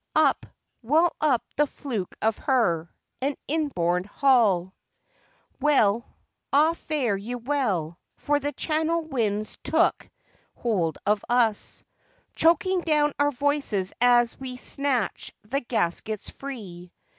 Up, 0.15 0.47
well 0.81 1.15
up 1.21 1.43
the 1.57 1.67
fluke 1.67 2.15
of 2.23 2.39
her, 2.39 2.91
and 3.21 3.37
inboard 3.47 4.07
haul! 4.07 4.73
Well, 5.59 6.07
ah 6.51 6.73
fare 6.73 7.15
you 7.15 7.37
well, 7.37 7.99
for 8.17 8.39
the 8.39 8.51
Channel 8.51 9.05
wind's 9.05 9.59
took 9.61 10.09
hold 10.55 10.97
of 11.05 11.23
us, 11.29 11.83
Choking 12.33 12.81
down 12.81 13.13
our 13.19 13.29
voices 13.29 13.93
as 14.01 14.39
we 14.39 14.57
snatch 14.57 15.31
the 15.43 15.59
gaskets 15.59 16.31
free. 16.31 16.91